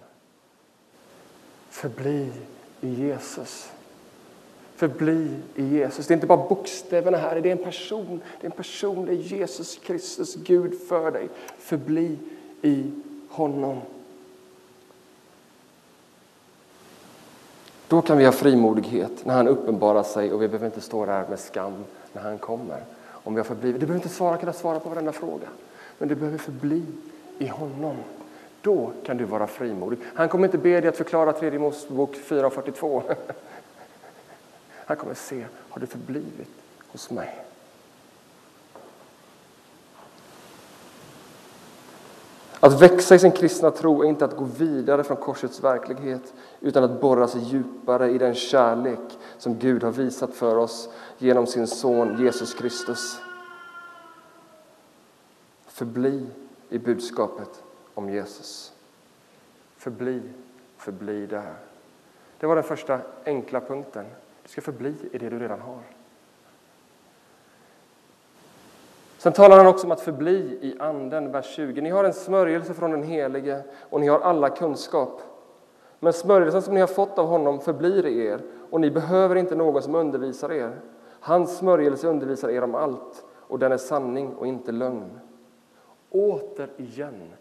[1.68, 2.32] Förbli
[2.80, 3.72] i Jesus.
[4.76, 6.06] Förbli i Jesus.
[6.06, 8.20] Det är inte bara bokstäverna här, det är en person.
[8.40, 11.28] Det är en person, det är Jesus Kristus, Gud för dig.
[11.58, 12.18] Förbli
[12.62, 12.90] i
[13.28, 13.80] honom.
[17.88, 21.28] Då kan vi ha frimodighet när han uppenbarar sig och vi behöver inte stå där
[21.28, 22.80] med skam när han kommer.
[23.08, 23.80] Om vi har förblivit.
[23.80, 25.48] Du behöver inte svara, kunna svara på varenda fråga,
[25.98, 26.82] men du behöver förbli
[27.38, 27.96] i honom.
[28.62, 29.98] Då kan du vara frimodig.
[30.14, 33.02] Han kommer inte be dig att förklara tredje Mosebok 4.42.
[34.86, 36.50] Han kommer se, har du förblivit
[36.88, 37.46] hos mig?
[42.60, 46.84] Att växa i sin kristna tro är inte att gå vidare från korsets verklighet utan
[46.84, 51.66] att borra sig djupare i den kärlek som Gud har visat för oss genom sin
[51.66, 53.18] son Jesus Kristus.
[55.66, 56.26] Förbli
[56.68, 57.62] i budskapet
[57.94, 58.72] om Jesus.
[59.76, 60.22] Förbli,
[60.76, 61.54] förbli där.
[62.38, 64.06] Det var den första enkla punkten.
[64.46, 65.78] Du ska förbli i det du redan har.
[69.18, 71.80] Sen talar han också om att förbli i Anden, vers 20.
[71.80, 75.22] Ni har en smörjelse från den Helige och ni har alla kunskap.
[75.98, 79.54] Men smörjelsen som ni har fått av honom förblir i er och ni behöver inte
[79.54, 80.80] någon som undervisar er.
[81.20, 85.20] Hans smörjelse undervisar er om allt och den är sanning och inte lögn.
[86.10, 87.32] Återigen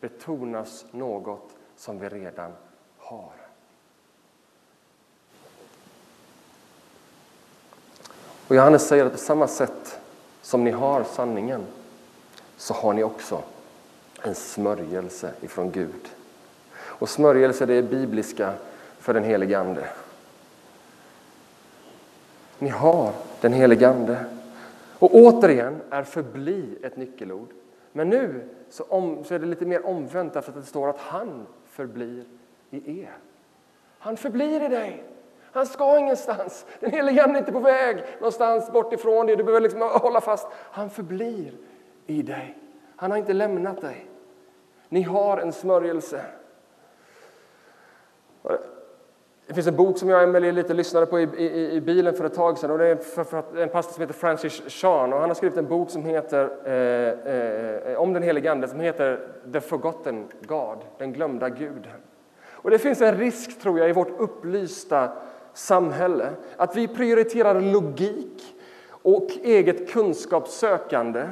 [0.00, 2.52] betonas något som vi redan
[2.98, 3.43] har.
[8.48, 10.00] Och Johannes säger att på samma sätt
[10.42, 11.66] som ni har sanningen
[12.56, 13.42] så har ni också
[14.22, 16.08] en smörjelse ifrån Gud.
[16.74, 18.52] Och smörjelse det är bibliska
[18.98, 19.88] för den helige Ande.
[22.58, 24.24] Ni har den helige Ande.
[24.98, 27.48] Och återigen är förbli ett nyckelord.
[27.92, 30.98] Men nu så, om, så är det lite mer omvänt därför att det står att
[30.98, 32.24] han förblir
[32.70, 33.16] i er.
[33.98, 35.04] Han förblir i dig.
[35.54, 36.66] Han ska ingenstans.
[36.80, 39.36] Den helige Ande är inte på väg någonstans bort ifrån dig.
[39.36, 40.48] Du behöver liksom hålla fast.
[40.52, 41.52] Han förblir
[42.06, 42.58] i dig.
[42.96, 44.10] Han har inte lämnat dig.
[44.88, 46.20] Ni har en smörjelse.
[49.46, 52.14] Det finns en bok som jag och Emelie lite lyssnade på i, i, i, bilen
[52.14, 52.70] för ett tag sedan.
[52.70, 55.12] Och det är för, för en pastor som heter Francis Chan.
[55.12, 58.80] Och han har skrivit en bok som heter, eh, eh, om den helige Ande som
[58.80, 62.00] heter The Forgotten God, den glömda Guden.
[62.50, 65.12] Och det finns en risk, tror jag, i vårt upplysta
[65.54, 66.30] samhälle.
[66.56, 68.54] Att vi prioriterar logik
[69.02, 71.28] och eget kunskapssökande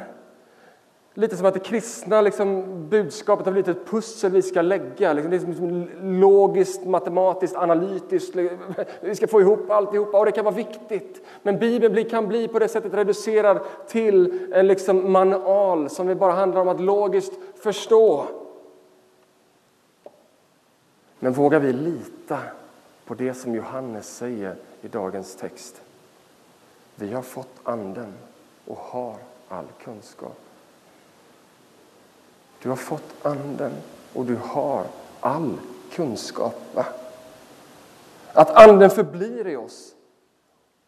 [1.14, 5.12] Lite som att det kristna liksom, budskapet har blivit ett pussel vi ska lägga.
[5.12, 5.88] Liksom, liksom
[6.20, 8.35] logiskt, matematiskt, analytiskt.
[8.35, 8.58] Liksom,
[9.00, 11.26] vi ska få ihop alltihopa och det kan vara viktigt.
[11.42, 16.32] Men Bibeln kan bli på det sättet reducerad till en liksom manual som det bara
[16.32, 17.32] handlar om att logiskt
[17.62, 18.26] förstå.
[21.18, 22.38] Men vågar vi lita
[23.04, 25.82] på det som Johannes säger i dagens text?
[26.94, 28.14] Vi har fått Anden
[28.66, 29.16] och har
[29.48, 30.38] all kunskap.
[32.62, 33.72] Du har fått Anden
[34.14, 34.86] och du har
[35.20, 35.58] all
[35.92, 36.54] kunskap.
[36.74, 36.86] Va?
[38.32, 39.94] Att Anden förblir i oss.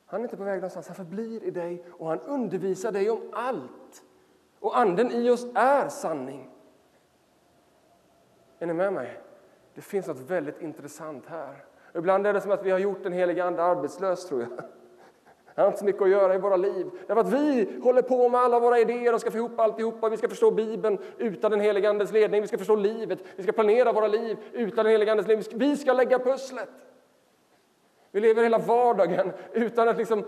[0.07, 3.21] Han är inte på väg någonstans, han förblir i dig och han undervisar dig om
[3.33, 4.03] allt.
[4.61, 6.51] Och Anden i oss är sanning.
[8.59, 9.21] Är ni med mig?
[9.75, 11.65] Det finns något väldigt intressant här.
[11.95, 14.49] Ibland är det som att vi har gjort den heliga Ande arbetslös, tror jag.
[15.57, 16.91] Han har inte så mycket att göra i våra liv.
[17.07, 20.09] Därför att vi håller på med alla våra idéer och ska få ihop alltihopa.
[20.09, 22.41] Vi ska förstå Bibeln utan den helige Andes ledning.
[22.41, 23.19] Vi ska förstå livet.
[23.37, 25.47] Vi ska planera våra liv utan den helige Andes ledning.
[25.55, 26.69] Vi ska lägga pusslet.
[28.11, 30.25] Vi lever hela vardagen utan att liksom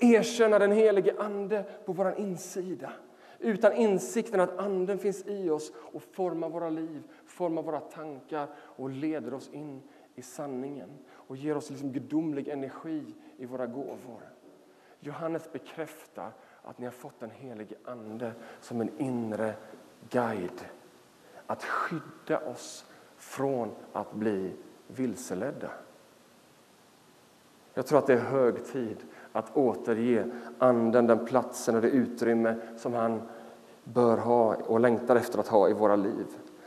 [0.00, 2.92] erkänna den helige Ande på vår insida.
[3.38, 8.90] Utan insikten att Anden finns i oss och formar våra liv, formar våra tankar och
[8.90, 9.82] leder oss in
[10.20, 14.22] i sanningen och ger oss liksom gudomlig energi i våra gåvor.
[15.00, 19.54] Johannes bekräftar att ni har fått den helige Ande som en inre
[20.10, 20.60] guide.
[21.46, 22.84] Att skydda oss
[23.16, 24.52] från att bli
[24.86, 25.70] vilseledda.
[27.74, 28.96] Jag tror att det är hög tid
[29.32, 33.22] att återge Anden den platsen och det utrymme som han
[33.84, 36.26] bör ha och längtar efter att ha i våra liv.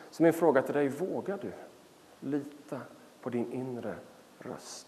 [0.09, 1.51] Så min fråga till dig, vågar du
[2.19, 2.79] lita
[3.23, 3.95] på din inre
[4.39, 4.87] röst?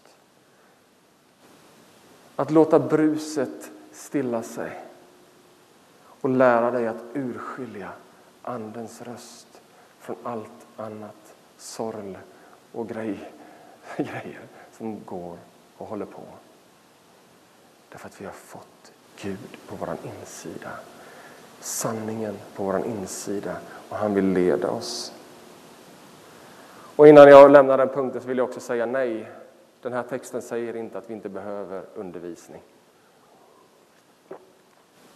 [2.36, 4.84] Att låta bruset stilla sig
[6.20, 7.92] och lära dig att urskilja
[8.42, 9.60] Andens röst
[9.98, 12.18] från allt annat sorl
[12.72, 13.32] och grej,
[13.96, 15.38] grejer som går
[15.76, 16.22] och håller på.
[17.88, 20.70] Därför att vi har fått Gud på vår insida.
[21.60, 23.56] Sanningen på vår insida
[23.88, 25.12] och han vill leda oss.
[26.96, 29.28] Och innan jag lämnar den punkten så vill jag också säga nej
[29.82, 32.62] den här texten säger inte att vi inte behöver undervisning.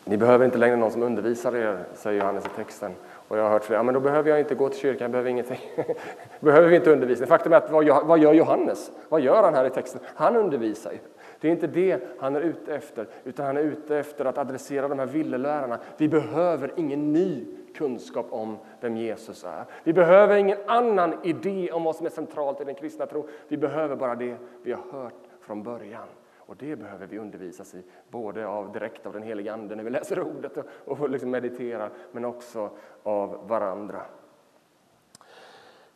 [0.04, 2.92] Ni behöver inte längre någon som undervisar er, säger Johannes i texten.
[3.28, 5.30] Och jag har hört flera, men då behöver jag inte gå till kyrkan, jag behöver
[5.30, 5.60] ingenting.
[6.40, 7.28] behöver vi inte undervisning?
[7.28, 7.70] Faktum är att
[8.06, 8.90] vad gör Johannes?
[9.08, 10.00] Vad gör han här i texten?
[10.14, 10.98] Han undervisar ju.
[11.40, 14.88] Det är inte det han är ute efter, utan han är ute efter att adressera
[14.88, 15.78] de här villelärarna.
[15.96, 19.64] Vi behöver ingen ny kunskap om vem Jesus är.
[19.85, 23.28] Vi behöver ingen annan idé om vad som är centralt i den kristna tron.
[23.48, 26.09] Vi behöver bara det vi har hört från början.
[26.50, 29.90] Och det behöver vi undervisas i, både av, direkt av den heliga Ande när vi
[29.90, 32.70] läser ordet och, och liksom mediterar, men också
[33.02, 34.02] av varandra.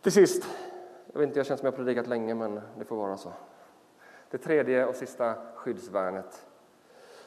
[0.00, 0.46] Till sist,
[1.12, 3.32] jag vet inte, jag känns som jag har predikat länge, men det får vara så.
[4.30, 6.46] Det tredje och sista skyddsvärnet.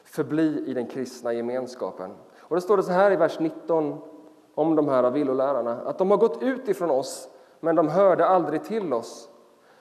[0.04, 2.10] Förbli i den kristna gemenskapen.
[2.38, 4.00] Och då står det så här i vers 19
[4.58, 7.28] om de här villolärarna, att de har gått ut ifrån oss,
[7.60, 9.28] men de hörde aldrig till oss.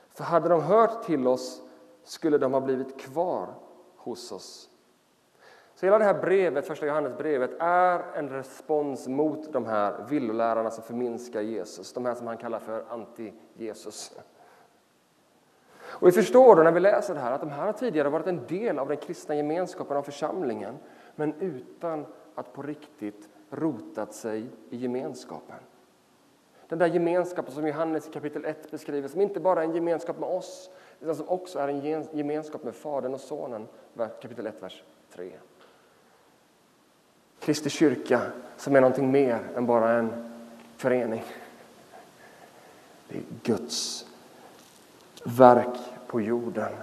[0.10, 1.62] För hade de hört till oss
[2.04, 3.48] skulle de ha blivit kvar
[3.98, 4.70] hos oss.
[5.76, 10.84] Så hela det här brevet, första Johannesbrevet, är en respons mot de här villolärarna som
[10.84, 14.20] förminskar Jesus, de här som han kallar för anti-Jesus.
[15.82, 18.28] Och vi förstår då när vi läser det här att de här har tidigare varit
[18.28, 20.78] en del av den kristna gemenskapen av församlingen,
[21.16, 25.56] men utan att på riktigt rotat sig i gemenskapen.
[26.68, 30.20] Den där gemenskapen som Johannes i kapitel 1 beskriver som inte bara är en gemenskap
[30.20, 33.68] med oss utan som också är en gemenskap med Fadern och Sonen,
[34.22, 35.32] kapitel 1, vers 3.
[37.40, 38.22] Kristi kyrka
[38.58, 40.32] som är någonting mer än bara en
[40.78, 41.24] förening.
[43.08, 44.06] Det är Guds
[45.24, 46.74] verk på jorden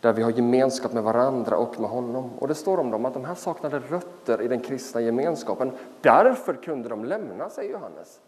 [0.00, 2.30] där vi har gemenskap med varandra och med honom.
[2.38, 5.72] Och det står om dem att de här saknade rötter i den kristna gemenskapen.
[6.00, 8.20] Därför kunde de lämna, säger Johannes.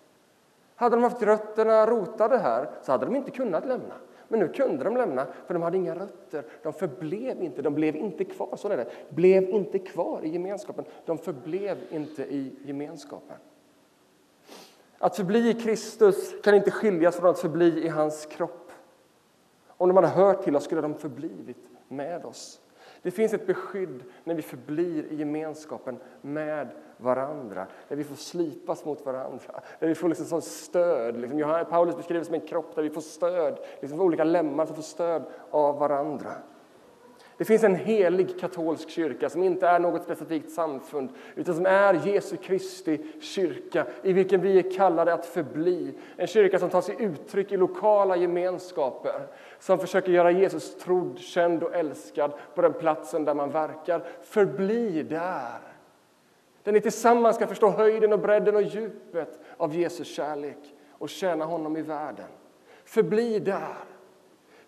[0.75, 3.95] Hade de haft rötterna rotade här så hade de inte kunnat lämna.
[4.29, 6.45] Men nu kunde de lämna, för de hade inga rötter.
[6.63, 8.57] De förblev inte, de blev inte kvar.
[8.57, 8.87] Så är det.
[9.09, 10.85] Blev inte kvar i gemenskapen.
[11.05, 13.37] De förblev inte i gemenskapen.
[14.99, 18.62] Att förbli i Kristus kan inte skiljas från att förbli i hans kropp.
[19.83, 22.61] Om de hade hört till oss skulle de förblivit med oss.
[23.03, 28.85] Det finns ett beskydd när vi förblir i gemenskapen med varandra, när vi får slipas
[28.85, 31.21] mot varandra, när vi får liksom stöd.
[31.21, 34.75] Liksom, Paulus beskriver det som en kropp där vi får stöd, liksom olika lemmar som
[34.75, 36.33] får stöd av varandra.
[37.37, 42.07] Det finns en helig katolsk kyrka som inte är något specifikt samfund utan som är
[42.07, 45.95] Jesu Kristi kyrka i vilken vi är kallade att förbli.
[46.17, 49.27] En kyrka som tar sig uttryck i lokala gemenskaper
[49.63, 54.05] som försöker göra Jesus trodd, känd och älskad på den platsen där man verkar.
[54.23, 55.59] Förbli där!
[56.63, 60.59] Där ni tillsammans ska förstå höjden och bredden och djupet av Jesus kärlek
[60.91, 62.27] och tjäna honom i världen.
[62.85, 63.77] Förbli där!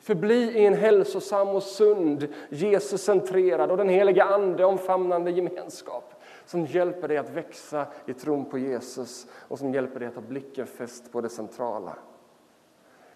[0.01, 7.09] Förbli i en hälsosam och sund, Jesuscentrerad och den heliga Ande omfamnande gemenskap som hjälper
[7.09, 11.13] dig att växa i tron på Jesus och som hjälper dig att ha blicken fäst
[11.13, 11.97] på det centrala.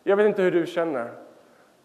[0.02, 1.27] Jag vet inte hur du känner,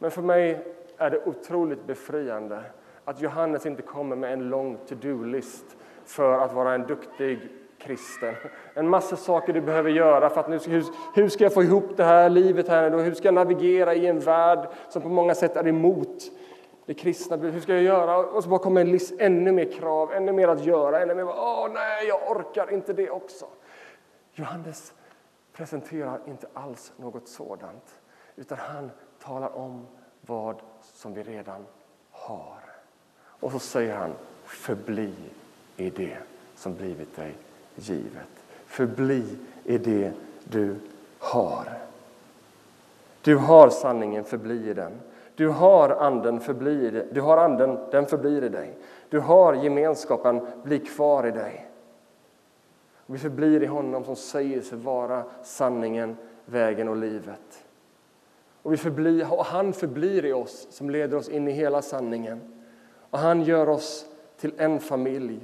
[0.04, 0.66] men för mig
[0.98, 2.64] är det otroligt befriande
[3.06, 5.66] att Johannes inte kommer med en lång to-do-list
[6.06, 7.40] för att vara en duktig
[7.78, 8.36] kristen.
[8.74, 10.84] En massa saker du behöver göra för att nu, hur,
[11.16, 13.02] hur ska jag få ihop det här livet här nu?
[13.02, 16.24] Hur ska jag navigera i en värld som på många sätt är emot
[16.86, 17.38] det kristna?
[17.38, 18.18] Hur ska jag göra?
[18.18, 21.26] Och så bara kommer en list, ännu mer krav, ännu mer att göra, ännu mer,
[21.26, 23.46] åh nej, jag orkar inte det också.
[24.34, 24.94] Johannes
[25.54, 28.00] presenterar inte alls något sådant,
[28.36, 28.90] utan han
[29.24, 29.88] talar om
[30.22, 31.66] vad som vi redan
[32.12, 32.60] har.
[33.40, 34.14] Och så säger han,
[34.46, 35.14] förbli
[35.78, 36.18] i det
[36.56, 37.36] som blivit dig
[37.76, 38.28] givet.
[38.66, 40.12] Förbli i det
[40.44, 40.76] du
[41.20, 41.78] har.
[43.22, 44.92] Du har sanningen, förbli i den.
[45.36, 48.78] Du har anden, förbli Du har anden, den förblir i dig.
[49.10, 51.70] Du har gemenskapen, bli kvar i dig.
[53.06, 57.64] Vi förblir i honom som säger sig vara sanningen, vägen och livet.
[58.64, 62.42] Och, vi förblir, och han förblir i oss som leder oss in i hela sanningen.
[63.10, 64.06] Och han gör oss
[64.38, 65.40] till en familj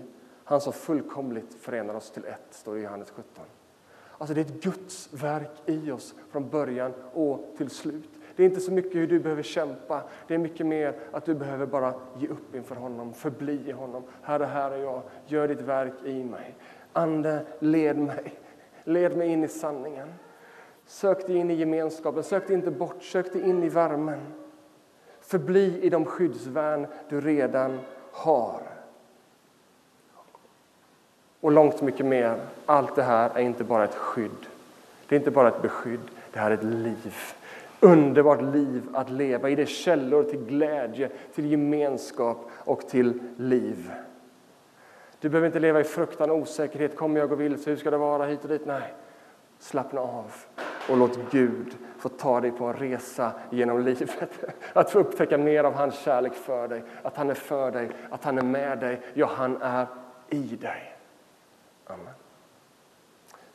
[0.49, 3.43] han som fullkomligt förenar oss till ett, står det i Johannes 17.
[4.17, 8.09] Alltså det är ett Guds verk i oss från början och till slut.
[8.36, 11.36] Det är inte så mycket hur du behöver kämpa, det är mycket mer att du
[11.36, 14.03] behöver bara ge upp inför honom, förbli i honom.
[14.22, 16.55] Herre, här är jag, gör ditt verk i mig.
[16.93, 18.34] Ande, led mig,
[18.84, 20.13] led mig in i sanningen.
[20.90, 24.20] Sök dig in i gemenskapen, sök dig inte bort, sök dig in i värmen.
[25.22, 27.80] Förbli i de skyddsvärn du redan
[28.12, 28.62] har.
[31.40, 32.40] Och långt mycket mer.
[32.66, 34.48] Allt det här är inte bara ett skydd.
[35.08, 36.00] Det är inte bara ett beskydd,
[36.34, 37.16] det här är ett liv.
[37.80, 39.56] Underbart liv att leva i.
[39.56, 43.92] Det är källor till glädje, till gemenskap och till liv.
[45.20, 46.96] Du behöver inte leva i fruktan och osäkerhet.
[46.96, 47.70] Kommer jag gå vilse?
[47.70, 48.66] Hur ska det vara hit och dit?
[48.66, 48.94] Nej,
[49.60, 50.32] slappna av
[50.89, 54.30] och låt Gud få ta dig på en resa genom livet.
[54.73, 58.23] Att få upptäcka mer av hans kärlek för dig, att han är för dig, att
[58.23, 59.01] han är med dig.
[59.13, 59.88] Ja, han är
[60.30, 60.95] i dig.
[61.88, 62.13] Amen.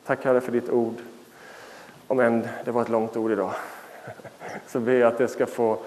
[0.05, 0.95] Tack Herre för ditt ord.
[2.07, 3.51] Om än det var ett långt ord idag.
[4.67, 5.77] Så ber jag att det ska få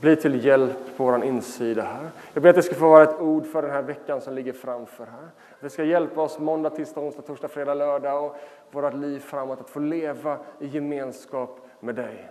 [0.00, 2.10] bli till hjälp på vår insida här.
[2.32, 4.52] Jag ber att det ska få vara ett ord för den här veckan som ligger
[4.52, 5.28] framför här.
[5.60, 8.36] Det ska hjälpa oss måndag, tisdag, onsdag, torsdag, fredag, lördag och
[8.70, 12.30] vårt liv framåt att få leva i gemenskap med dig.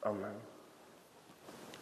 [0.00, 0.49] Amen.